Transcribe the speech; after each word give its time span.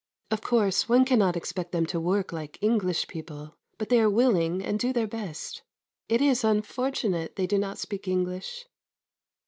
Of 0.31 0.41
course, 0.41 0.89
one 0.89 1.05
cannot 1.05 1.37
expect 1.37 1.71
them 1.71 1.85
to 1.85 1.99
work 1.99 2.33
like 2.33 2.57
English 2.59 3.07
people, 3.07 3.53
but 3.77 3.89
they 3.89 4.01
are 4.01 4.09
willing 4.09 4.63
and 4.63 4.79
do 4.79 4.91
their 4.91 5.05
best. 5.05 5.61
It 6.09 6.21
is 6.23 6.43
unfortunate 6.43 7.35
they 7.35 7.45
do 7.45 7.59
not 7.59 7.77
speak 7.77 8.07
English. 8.07 8.65